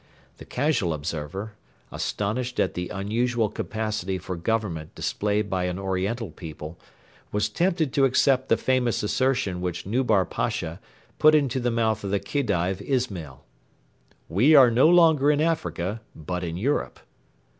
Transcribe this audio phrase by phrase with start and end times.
[0.37, 1.53] The casual observer,
[1.91, 6.79] astonished at the unusual capacity for government displayed by an Oriental people,
[7.31, 10.79] was tempted to accept the famous assertion which Nubar Pasha
[11.19, 13.45] put into the mouth of the Khedive Ismail:
[14.27, 16.99] 'We are no longer in Africa, but in Europe.'